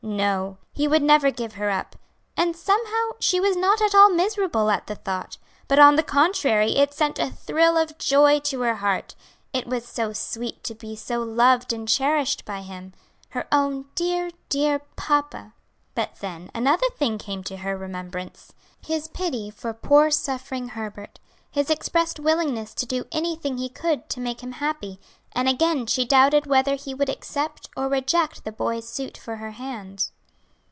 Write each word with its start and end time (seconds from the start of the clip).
No, 0.03 0.57
he 0.73 0.87
would 0.87 1.03
never 1.03 1.29
give 1.29 1.53
her 1.53 1.69
up; 1.69 1.95
and 2.35 2.55
somehow 2.55 3.11
she 3.19 3.39
was 3.39 3.55
not 3.55 3.81
at 3.81 3.93
all 3.95 4.09
miserable 4.09 4.71
at 4.71 4.87
the 4.87 4.95
thought; 4.95 5.37
but 5.67 5.77
on 5.77 5.95
the 5.95 6.01
contrary 6.03 6.75
it 6.77 6.91
sent 6.91 7.17
a 7.19 7.29
thrill 7.29 7.77
of 7.77 7.97
joy 7.99 8.39
to 8.41 8.61
her 8.61 8.75
heart; 8.77 9.13
it 9.53 9.67
was 9.67 9.87
so 9.87 10.11
sweet 10.11 10.63
to 10.65 10.73
be 10.75 10.95
so 10.95 11.21
loved 11.21 11.71
and 11.71 11.87
cherished 11.87 12.45
by 12.45 12.61
him, 12.61 12.93
"her 13.29 13.47
own 13.51 13.85
dear, 13.95 14.31
dear 14.49 14.81
papa!" 14.95 15.53
But 15.95 16.15
then 16.19 16.49
another 16.53 16.89
thing 16.97 17.17
came 17.19 17.43
to 17.45 17.57
her 17.57 17.77
remembrance; 17.77 18.53
his 18.83 19.07
pity 19.07 19.49
for 19.51 19.71
poor 19.73 20.09
suffering 20.11 20.69
Herbert; 20.69 21.19
his 21.51 21.69
expressed 21.69 22.19
willingness 22.19 22.73
to 22.75 22.85
do 22.85 23.05
anything 23.11 23.57
he 23.57 23.69
could 23.69 24.09
to 24.09 24.19
make 24.19 24.41
him 24.41 24.53
happy 24.53 24.99
and 25.33 25.47
again 25.47 25.85
she 25.85 26.03
doubted 26.05 26.45
whether 26.45 26.75
he 26.75 26.93
would 26.93 27.07
accept 27.09 27.69
or 27.77 27.87
reject 27.87 28.43
the 28.43 28.51
boy's 28.51 28.87
suit 28.87 29.17
for 29.17 29.37
her 29.37 29.51
hand. 29.51 30.09